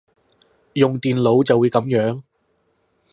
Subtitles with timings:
[0.73, 2.23] 用電腦就會噉樣